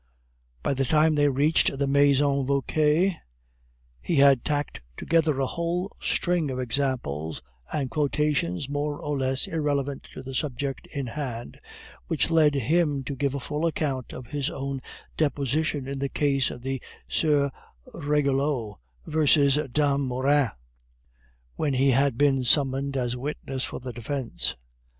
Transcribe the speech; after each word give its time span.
By 0.63 0.73
the 0.73 0.83
time 0.83 1.13
they 1.13 1.29
reached 1.29 1.77
the 1.77 1.85
Maison 1.85 2.43
Vauquer 2.47 3.11
he 4.01 4.15
had 4.15 4.43
tacked 4.43 4.81
together 4.97 5.39
a 5.39 5.45
whole 5.45 5.95
string 5.99 6.49
of 6.49 6.59
examples 6.59 7.43
and 7.71 7.91
quotations 7.91 8.67
more 8.67 8.99
or 8.99 9.15
less 9.15 9.45
irrelevant 9.45 10.09
to 10.15 10.23
the 10.23 10.33
subject 10.33 10.87
in 10.87 11.05
hand, 11.05 11.59
which 12.07 12.31
led 12.31 12.55
him 12.55 13.03
to 13.03 13.15
give 13.15 13.35
a 13.35 13.39
full 13.39 13.63
account 13.67 14.11
of 14.11 14.25
his 14.25 14.49
own 14.49 14.81
deposition 15.17 15.87
in 15.87 15.99
the 15.99 16.09
case 16.09 16.49
of 16.49 16.63
the 16.63 16.81
Sieur 17.07 17.51
Ragoulleau 17.93 18.79
versus 19.05 19.59
Dame 19.71 20.01
Morin, 20.07 20.49
when 21.57 21.75
he 21.75 21.91
had 21.91 22.17
been 22.17 22.43
summoned 22.43 22.97
as 22.97 23.13
a 23.13 23.19
witness 23.19 23.65
for 23.65 23.79
the 23.79 23.93
defence. 23.93 24.55